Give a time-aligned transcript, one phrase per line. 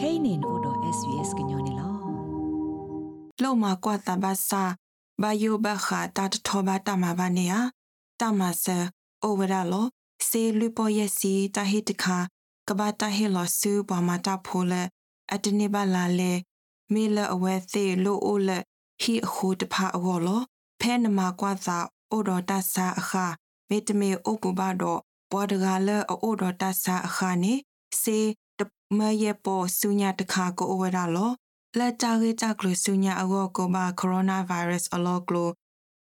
[0.00, 1.90] kainin odo svs gnyone lo
[3.42, 4.62] လောက်မှာကွာတဘာစာ
[5.22, 7.54] ဘာယိုဘခါတတ်ထောဘာတမဘာနေယ
[8.20, 8.78] တမဆာ
[9.22, 9.86] အိုဝရလော
[10.28, 12.18] စေလူပေါ်ယစီတဟိတခါ
[12.68, 14.72] ကဘာတဟိလောဆူဘမတာဖိုလ
[15.32, 16.32] အတနေပါလာလေ
[16.92, 18.50] မေလအဝဲသေးလိုအိုလ
[19.00, 20.42] ဟီအခုတဖာအောလော
[20.80, 21.78] ဖဲနမကွာသာ
[22.10, 23.26] အိုတော်တဆာအခါ
[23.68, 25.00] မေတမေအိုကူဘာတော့
[25.32, 27.54] ဘောဒဂါလအိုတော်တဆာအခါနေ
[28.02, 28.18] စေ
[28.92, 31.30] တမယေပေါ်ဆုညာတခါကိုအိုဝရလော
[31.78, 35.50] လက်တာဂေတာကလဆုညာအောကိုဘာကိုရိုနာဗိုင်းရပ်စ်အလောကလို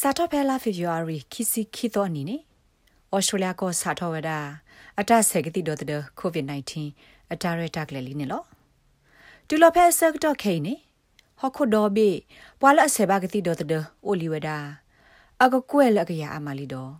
[0.00, 2.36] စာတော့ဖဲလာဖေဗူအာရီခီစီခီတော့နီနေ
[3.14, 4.30] ဩစတြေးလျကိုစာတော့ဝဒ
[5.00, 6.72] အတဆက်ကတိတော့တဲ့ COVID-19
[7.32, 8.42] အတာရတာကလေးနေလော
[9.50, 10.74] တူလဖဲဆက်တော့ခိနေ
[11.40, 12.10] ဟခုဒေါ်ဘေ
[12.60, 14.48] ပွာလအဆေဘာကတိတော့တဲ့အိုလီဝဒ
[15.42, 16.92] အကကွဲလကရအမလီတော့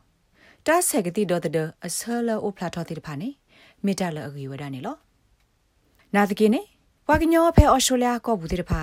[0.66, 3.28] တာဆက်ကတိတော့တဲ့အဆလအိုဖလာတော့တဲ့ဖာနေ
[3.84, 4.96] မေတ္တာလအဂီဝဒနေလော
[6.14, 6.62] နာတကိနေ
[7.08, 8.82] ဝါကညောဖဲအော်စတြေးလျကောဘူးတဲ့ဖာ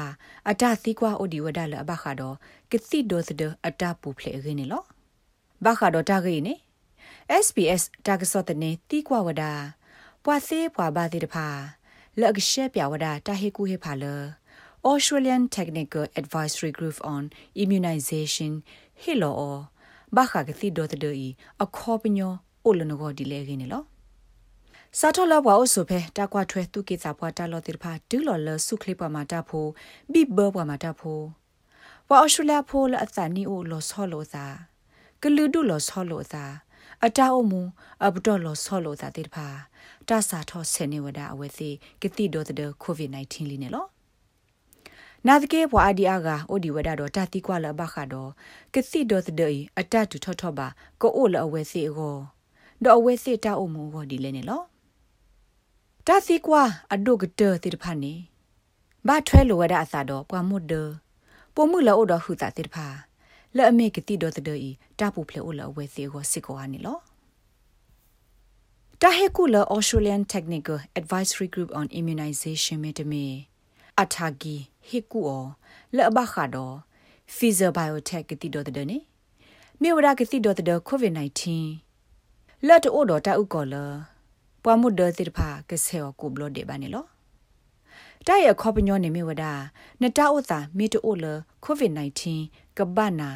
[0.49, 2.35] အတသီကွာအိုဒီဝဒလအဘခါတော့
[2.71, 4.83] ကတိဒိုသဒအတပူဖလေရင်းနေလော
[5.65, 6.53] ဘခါတော့တာကိနေ
[7.45, 9.43] SBS တာကစောတနေတီကွာဝဒ
[10.23, 11.47] ပွာသေးပွာဘာတဲ့ဖာ
[12.19, 14.05] လက်အရှက်ပြဝဒတာဟေကူဟေဖာလ
[14.89, 17.23] Australian Technical Advisory Group on
[17.63, 18.53] Immunization
[19.01, 19.43] ဟီလော
[20.15, 21.27] ဘခါကတိဒိုသဒီ
[21.63, 22.33] အခေါပညော
[22.65, 23.83] အိုလနဂောဒီလေရင်းနေလော
[24.99, 29.65] စာထလဘွားအဆုဖဲတကွာထွဲသူကိစာဘွားတလောတိဖာဒူလော်လဆုခလိပမာတာဖို
[30.13, 31.19] ဘိဘဘွားမာတာဖို
[32.07, 34.45] ဘွားအရှူလာဖိုလအသနီအိုလောဆောလောသာ
[35.21, 36.45] ကလူဒူလောဆောလောသာ
[37.05, 37.61] အတာအမူ
[38.05, 39.47] အဘတော်လောဆောလောသာတိဖာ
[40.09, 41.69] တဆာထောဆေနေဝဒအဝဲစီ
[42.01, 43.85] ကတိဒိုတဲ့ကိုဗစ် -19 လီနေလော
[45.27, 48.29] နာဒကေဘွာအဒီအာကအိုဒီဝဒတော့တတိကွာလဘခါတော့
[48.73, 50.67] ကတိဒိုတဲ့အတတူထောထောပါ
[51.01, 52.15] ကိုအိုလအဝဲစီကို
[52.83, 54.61] တော့အဝဲစီတာအမူဟောဒီလဲနေလော
[56.07, 56.61] တာစီကွာ
[56.93, 58.13] အဒုကတတိတဖာနေ
[59.07, 60.73] ဘာထွဲလိုဝဒအစာတော့ပွားမွတ်ဒ
[61.55, 62.87] ပုံမှုလောတော့ဟူတာတိတဖာ
[63.55, 66.97] လဲ့အမေကတိတော့တဲ့ဤတာပူဖလေအိုလအဝဲစီကိုစစ်ကောအနေလော
[69.01, 73.25] တာဟေကူလ Australian Technical Advisory Group on Immunization မေတမေ
[74.01, 74.55] အထာဂီ
[74.87, 75.45] ဟေကူအော
[75.95, 76.75] လဲ့ဘခါတော့
[77.35, 78.97] Pfizer Biotech ကတိတော့တဲ့နေ
[79.81, 81.41] မြေဝဒကတိတော့တဲ့ COVID-19
[82.67, 83.75] လက်တော့တော့တာဥကောလ
[84.63, 87.05] ပွားမှုဒသစ်ဖာကဆဲကိုဘလဒေဘာနေလော
[88.25, 89.45] တာရခေါပညောနေမြဝဒ
[90.01, 91.25] နတာဥသာမေတိုလ
[91.63, 91.91] ကိုဗစ်
[92.37, 93.29] -19 ကဘာနာ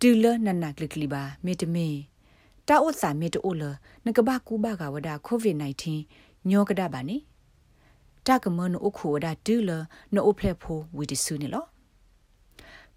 [0.00, 1.88] ဒူလနနကလကလီဘာမေတမေ
[2.68, 3.62] တာဥသာမေတိုလ
[4.06, 5.56] နကဘာကူဘာကဝဒကိုဗစ်
[6.02, 7.18] -19 ညောကဒဘာနေ
[8.26, 9.70] တာကမနုခုဝဒဒူလ
[10.14, 11.64] နိုဖလက်ဖိုဝီဒီဆူနေလော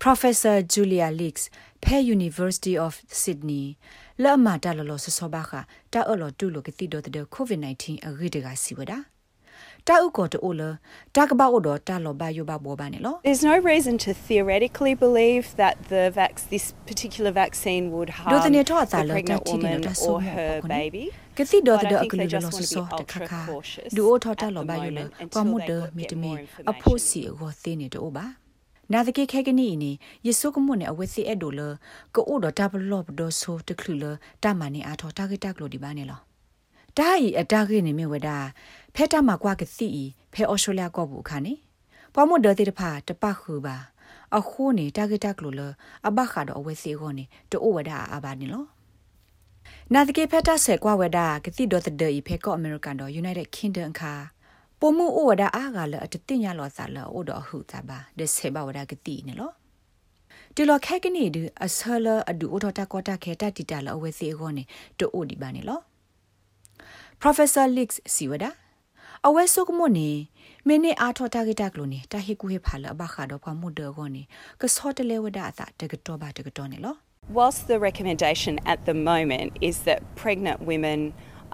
[0.04, 1.50] Professor Julia Leaks,
[1.82, 3.66] Pay University of Sydney,
[4.24, 5.52] လာမတာလလောဆဆဘာခ
[5.94, 8.94] တာအလောတူလိုကတိဒိုတဲ့ COVID-19 အဂိတကစီဝဒ
[13.26, 19.00] There's no reason to theoretically believe that the vax this particular vaccine would harm ဒိုတနေတော့အသာ
[19.00, 21.04] the လောတာ pregnant တီနေ woman တာဆို or မော her ကောနေ baby.
[21.38, 23.00] ကတိဒို But တဲ့ I အ think ကလူ they လော just ဆ want to ဆော be
[23.00, 26.14] တခါ ultra ခါ cautious ဒူအိုထောတာ at လော the ဘယလ moment ပမ until မဒ they မီတ
[26.14, 27.08] get မီ more အဖို့ information.
[27.08, 28.26] စီအောသင်းနေတော့ပါ
[28.94, 29.92] နာတကေခဲကနီနေ
[30.28, 31.62] ယေဆုကမွနဲ့အဝဲစီအဲ့ဒိုလ
[32.16, 34.06] ကိုအိုဒတာဘလော့ဘဒိုဆိုတခလူလ
[34.44, 36.20] တာမနီအားထောတာဂက်တက်လို့ဒီပါနေလော
[36.98, 38.30] တာဤအတာဂက်နေမြဝဒ
[39.00, 39.88] ဖဲတာမှာကွာကစီ
[40.34, 41.54] ဖဲအော်စတြေးလျကောဘူးခါနေ
[42.14, 43.76] ပမဒတဲ့တဖာတပခုပါ
[44.38, 45.62] အခုနေတာဂက်တက်လို့လ
[46.08, 48.66] အဘခါတော့အဝဲစီကိုနေတိုးဝဒအာဘာနေလော
[49.94, 54.14] နာတကေဖက်တာဆဲကွာဝဒကတိဒေါ်တဲ့ဤဖဲကောအမေရိကန်တော့ United Kingdom ခါ
[54.80, 59.52] ပုံမှုဩဝဒအားကလည်းအတတင်ရလောစားလောဩတော်ဟုသပါဒဆေဘဝဒကတိနေလော
[60.56, 64.64] ဒီလောခဲကနေဒီအဆလအဒူဩတော်တာကောတာခဲတတီတာလောအဝဲစီခေါနေ
[65.00, 65.80] တိုအိုဒီပါနေလော
[67.22, 68.46] Professor Leaks စီဝဒ
[69.26, 70.10] အဝဲဆုကမနေ
[70.68, 74.24] မင်းနေအားထောတာဂက်တက်လို့နေတာဟိကူဟေဖာလဘခါတော့ဖမှုဒေခေါနေ
[74.62, 76.96] ကစောတလေဝဒအသာတကတော့ပါတကတော့နေလော
[77.38, 81.00] Whilst the recommendation at the moment is that pregnant women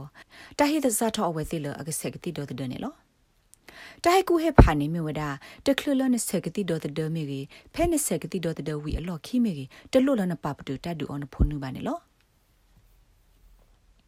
[0.58, 2.94] တဟေသဇာထောအဝဲစီလအကဆက်ကတိဒေါ်တဒေနေလော
[4.04, 5.22] တဟကူဟေဖာနေမြဝဒ
[5.66, 11.98] တခလလနစကတိဒေါ်တဒမေကြီးဖဲနစကတိဒေါ်တဒဝီအလော့ခိမေကြီးတလွလနပပတူတဒူအောင်ဖုန်နုပါနေလော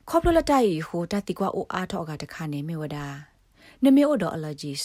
[0.08, 2.98] ခေါပလလတိုင်ဟိုတတိကွာအိုအားထောကတခါနေမြဝဒ
[3.84, 4.82] နမေအိုဒေါ် allergies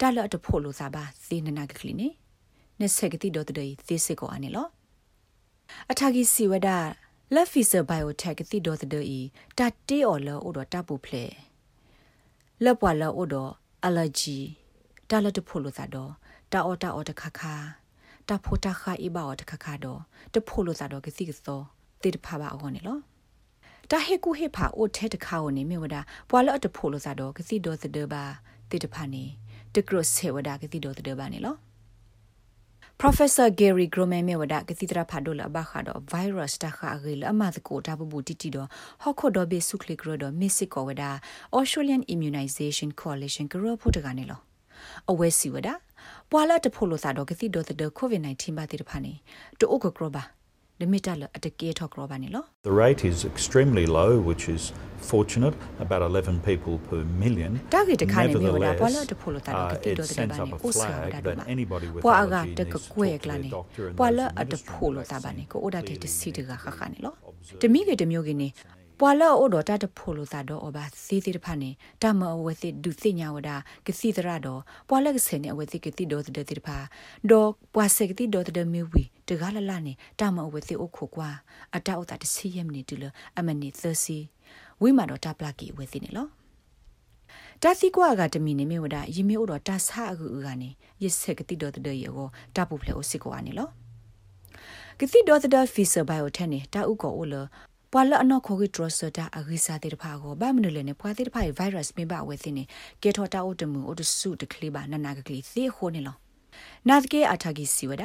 [0.00, 2.08] တလတ်တဖို့လို့စားပါသေနနာကကလီနေ
[2.80, 4.68] နစကတိဒေါ်တဒေသေစကောအနေလော
[5.90, 6.68] အထာဂီစီဝဒ
[7.34, 9.00] လက်ဖီဆာဘိုင်ယိုတက်တိဒေါ်တဒေ
[9.58, 11.24] တတေအော်လောအိုဒေါ်တပူဖလေ
[12.64, 13.52] လက်ပွာလောအိုဒေါ်
[13.86, 14.38] allergy
[15.10, 16.12] တာလတ်တဖို့လို့သာတော့
[16.52, 17.54] တာအော်တာအော်တခါခါ
[18.28, 20.00] တာဖို့တာခါအိဘာအော်တခါခါတော့
[20.34, 21.60] တဖို့လို့သာတော့ကစီကစော
[22.02, 22.98] တေတဖာပါအောနေလော
[23.90, 25.96] တာဟေကူဟေဖာအိုထဲတခါဝနေမြဝဒ
[26.30, 28.24] ပွာလတ်တဖို့လို့သာတော့ကစီဒေါ်သဒဘာ
[28.70, 29.24] တေတဖာနေ
[29.74, 31.56] တကရဆေဝဒကစီဒေါ်သဒဘာနေလော
[32.98, 36.98] Professor Gary Groman me wada ke titra phado la ba kha do virus ta kha
[37.02, 38.68] ge la ma ko ta bu bu ti ti do
[39.04, 41.20] hokho do be su click ro do missy ko wada
[41.52, 44.36] Australian Immunization Coalition gro pho ta ga ne lo
[45.08, 45.80] awe si wada
[46.30, 48.76] pwa la ta pho lo sa do ke ti do the covid 19 ba ti
[48.78, 49.20] ta pha ne
[49.58, 50.30] to o ko gro ba
[50.82, 54.72] limita la atake tho gro ba ne lo The rate is extremely low, which is
[55.10, 57.60] fortunate, about 11 people per million.
[57.74, 59.62] ta ge ta kha ne me wada pwa la Nevertheless, ta pho lo ta do
[59.62, 61.20] uh, ke ti it do the sends ba up ne a o sa flag wada
[61.22, 63.24] do that ba anybody with pwa aga allergy ta needs ka to kwe talk to
[63.24, 65.32] kla their ne doctor and pwa those la at administering pho the lo ta ba
[65.38, 67.74] ne ko oda te vaccine te si de ga kha kha ne lo observe te
[67.74, 68.48] mi ge te myo ge ne
[69.04, 71.70] ပွာလာအိုဒတာတဖိုလိုတာတော့အဘာစီတီတဖာနေ
[72.02, 73.50] တမအဝဲစီဒုစိညာဝဒ
[73.86, 76.78] ကစီတရတော့ပွာလကစနေအဝဲစီကတိဒေါ်တဲ့တိဖာ
[77.30, 79.02] ဒေါ်ပွာစကတိဒေါ်တဲ့မြဝီ
[79.32, 81.28] တကားလလနေတမအဝဲစီအိုခိုကွာ
[81.76, 83.04] အတောက်တာတစီယမ်နေတူလ
[83.38, 84.18] အမနီသစီ
[84.80, 86.28] ဝိမာတော့တပလကီဝဲစီနေလော
[87.62, 90.70] တာစီကွာကတမီနေမြဝဒယီမေအိုတော့တဆာအကူကနေ
[91.02, 93.68] ယစ်စကတိဒေါ်တဲ့ရေကိုတပူဖလေအိုစီကွာနေလော
[94.98, 97.34] ကတိဒေါ်တဲ့ဖီဆာဘိုင်ယိုတန်နေတာဥကောအိုလ
[97.92, 102.64] ပွာလအနော်ခိုဂီဒရစတာအဂိစာတေတဖာကိုဘာမနလေနေပွာတေတဖာဗိုင်းရပ်စ်မေဘဝဲသိနေ
[103.02, 106.16] ကေထောတာအိုတမှုအိုတဆုတကလေးပါနနာကကလေးသေခိုးနေလော
[106.88, 108.02] နာတကေအထာဂီစီဝဒ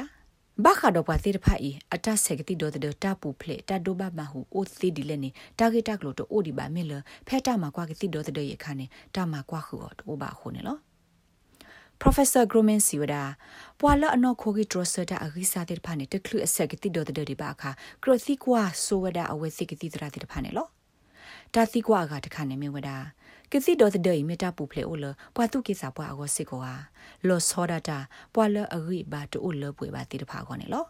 [0.64, 6.92] ဘာခါတော့ပွာတေတဖာဤအတဆက်ကတိဒေါ်တဲ့တာပူဖလေတာဒိုဘမဟုအိုသီဒီလည်းနေတာဂေတာကလို့တော့အိုဒီပါမေလ
[7.28, 10.76] ဖဲတာမှာကွာကတိဒေါ်တဲ့ရခါနေတာမှာကွာခုတော့အိုဘာခုနေလော
[12.02, 13.22] Professor Groman Siwada
[13.80, 17.70] ပွာလအနော်ခိုဂီဒရစတာအဂိစာတဲ့ဖာနေတကလူအဆက်ကတိဒေါ်တဲ့ဒီပါခါ
[18.02, 20.66] ကရသီကွာဆိုဝဒအဝဲစိကတိတရာတဲ့ဖာနေလော
[21.54, 22.90] တာသီကွာကတခါနေမြဝဒ
[23.52, 25.04] ကစီဒေါ်တဲ့မေတာပူဖလေအိုလ
[25.34, 26.72] ပွာတုကိစာပွာအဝစစ်ကွာ
[27.28, 27.98] လောစောဒတာ
[28.34, 30.84] ပွာလအဂိဘာတူလပွေပါတိတဖာခေါနေလော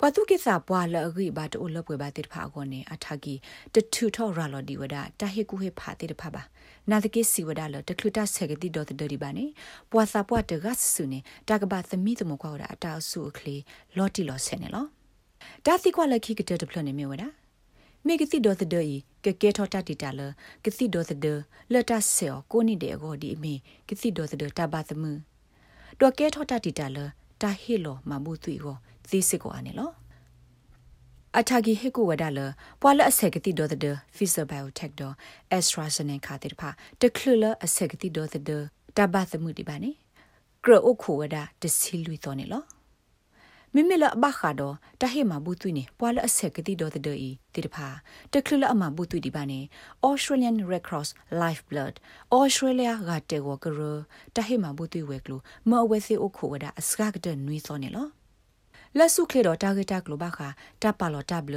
[0.00, 3.34] ပတုကိစာပွာလအဂိဘာတူလပွေပါတိတဖာခေါနေအထာဂီ
[3.74, 6.42] တထူထောရာလော်ဒီဝဒတာဟေကူဟေဖာတိတဖာပါ
[6.90, 9.44] နာတကိစီဝဒါလတခလူတာဆက်ကတိဒေါ်တဒီပါနေ
[9.92, 11.18] ပွာစာပွာတဂတ်ဆုနေ
[11.48, 13.56] တာကဘာသမီတမကွာဝဒအတာဆုအခလီ
[13.96, 14.86] လော်တီလော်ဆဲနေလော
[15.66, 17.24] ဒါတိကွာလခိကတတဖလနေမြဝဒ
[18.08, 20.20] မေကတိဒေါ်တဒီကကေထောတာတီတာလ
[20.64, 21.26] ကတိဒေါ်တဒ
[21.72, 23.54] လတာဆေကိုနိဒေကိုဒီမေ
[23.88, 25.04] ကတိဒေါ်တဒတာဘာသမ
[26.00, 26.98] ဒေါ်ကေထောတာတီတာလ
[27.42, 28.76] တာဟီလောမမှုသွီကို
[29.08, 29.90] သိစစ်ကိုအနေလော
[31.38, 32.40] အထာဂီဟေကိုဝဒါလ
[32.80, 35.14] ပွာလအဆက်ကတိဒေါ်တဲ့ဖီဇာဘိုင်ယိုတက်ဒေါ်
[35.50, 38.50] အက်စထရာဇနေကာတေဖာတခလလအဆက်ကတိဒေါ်တဲ့တ
[39.12, 39.90] ဘသမှုဒီပါနေ
[40.64, 42.77] ကရအိုခိုဝဒါတစီလူတော်နေလော
[43.78, 47.88] မိမိလဘခါတော့တဟေမှာဘူးသွိနေပွာလအဆက်ကတိဒေါ်တဲ့ဤတေတဖာ
[48.32, 49.60] တခလလအမဘူးသွိဒီပါနေ
[50.08, 51.08] Australian Red Cross
[51.42, 51.94] Life Blood
[52.38, 53.80] Australia ကတေဝကရ
[54.36, 55.36] တဟေမှာဘူးသွိဝဲကလူ
[55.70, 58.06] မအဝဲစီအိုခိုဝဒါအစကကတဲ့နွေစောနေလော
[58.98, 60.48] လက်စုခေတော့တာဂက်တာဂလိုဘခာ
[60.82, 61.56] တပါလော်တဘလ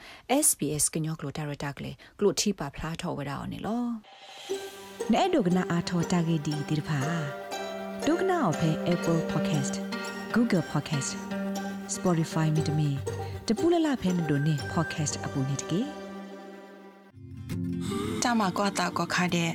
[0.47, 3.83] SBS ကညောကလိုတာရတာကလေကလိုတီပါဖလားထော်ဝဒါော်နေလော
[5.12, 7.00] နဲ့ဒုကနာအားထော်တာဂိဒီဒီတဖာ
[8.07, 9.75] ဒုက္ခနာအဖဲ Apple Podcast
[10.35, 11.11] Google Podcast
[11.95, 12.91] Spotify မြေတမီ
[13.49, 16.01] တပူလလဖဲနေတို့နေ podcast အပူနေတကေ
[18.23, 19.50] တမကွာတာကခါတဲ့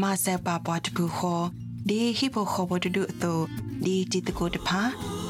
[0.00, 1.44] မဆက်ပါပွားတပူခေါ်
[1.88, 3.40] ဒီဟိပိုခေါ်ဘဒဒုအတို
[3.84, 4.80] ဒီတီတကိုတဖာ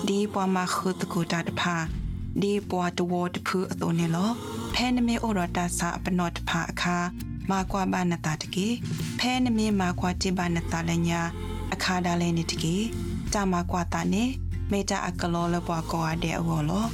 [0.09, 1.77] ဒီပွားမခုတကိုတာတဖာ
[2.43, 4.31] ဒီပွားတဝတဖူအတိုနေလော
[4.75, 6.97] ဖဲနမေဩရတာစာပနောတဖာအခါ
[7.51, 8.69] မာကွာဘာနတာတကေ
[9.19, 11.21] ဖဲနမေမာကွာတိဘာနတာလညာ
[11.73, 12.77] အခါဒါလဲနေတကေ
[13.33, 14.25] တမကွာတာနေ
[14.71, 16.87] မေတာအကလောလပွားကောအတဲ့အဝလော